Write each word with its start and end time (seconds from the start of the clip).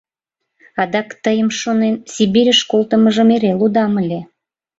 —Адак, 0.81 1.09
тыйым 1.23 1.49
шонен, 1.59 1.95
Сибирьыш 2.13 2.59
колтымыжым 2.71 3.29
эре 3.35 3.51
лудам 3.59 3.93
ыле. 4.01 4.19